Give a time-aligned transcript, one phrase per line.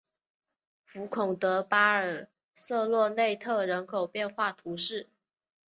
[0.83, 5.07] 福孔德巴尔瑟洛内特人口变化图示